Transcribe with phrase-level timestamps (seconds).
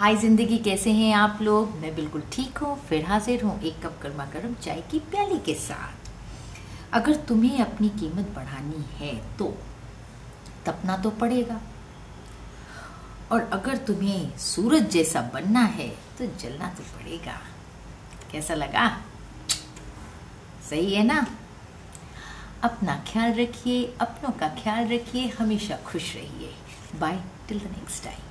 [0.00, 1.74] हाय ज़िंदगी कैसे हैं आप लोग?
[1.78, 5.54] मैं बिल्कुल ठीक हूँ, फिर हाजिर हूँ एक कप गर्मा गर्म चाय की प्याली के
[5.54, 9.48] साथ। अगर तुम्हें अपनी कीमत बढ़ानी है तो
[10.66, 11.60] तपना तो पड़ेगा।
[13.32, 15.88] और अगर तुम्हें सूरज जैसा बनना है
[16.18, 17.38] तो जलना तो पड़ेगा।
[18.32, 18.88] कैसा लगा?
[20.70, 21.26] सही है ना?
[22.62, 26.52] अपना ख्याल रखिए, अपनों का ख्याल रखिए, हमेशा खुश रहिए।
[27.00, 28.28] Bye till the next time